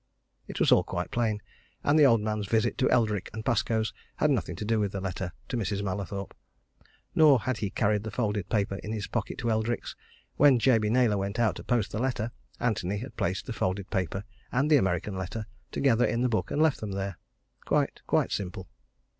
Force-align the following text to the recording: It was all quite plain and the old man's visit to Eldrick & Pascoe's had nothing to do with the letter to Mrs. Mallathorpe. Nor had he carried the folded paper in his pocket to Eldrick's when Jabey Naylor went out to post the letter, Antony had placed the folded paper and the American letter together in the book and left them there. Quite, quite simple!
It 0.47 0.59
was 0.59 0.71
all 0.71 0.83
quite 0.83 1.11
plain 1.11 1.43
and 1.83 1.99
the 1.99 2.07
old 2.07 2.21
man's 2.21 2.47
visit 2.47 2.75
to 2.79 2.89
Eldrick 2.89 3.29
& 3.45 3.45
Pascoe's 3.45 3.93
had 4.15 4.31
nothing 4.31 4.55
to 4.55 4.65
do 4.65 4.79
with 4.79 4.93
the 4.93 4.99
letter 4.99 5.31
to 5.49 5.57
Mrs. 5.57 5.83
Mallathorpe. 5.83 6.33
Nor 7.13 7.41
had 7.41 7.57
he 7.57 7.69
carried 7.69 8.01
the 8.01 8.09
folded 8.09 8.49
paper 8.49 8.77
in 8.77 8.93
his 8.93 9.05
pocket 9.05 9.37
to 9.37 9.51
Eldrick's 9.51 9.95
when 10.37 10.57
Jabey 10.57 10.89
Naylor 10.89 11.19
went 11.19 11.37
out 11.37 11.55
to 11.57 11.63
post 11.63 11.91
the 11.91 11.99
letter, 11.99 12.31
Antony 12.59 12.97
had 12.97 13.15
placed 13.15 13.45
the 13.45 13.53
folded 13.53 13.91
paper 13.91 14.23
and 14.51 14.71
the 14.71 14.77
American 14.77 15.15
letter 15.15 15.45
together 15.71 16.05
in 16.05 16.21
the 16.21 16.29
book 16.29 16.49
and 16.49 16.63
left 16.63 16.79
them 16.79 16.93
there. 16.93 17.19
Quite, 17.65 18.01
quite 18.07 18.31
simple! 18.31 18.67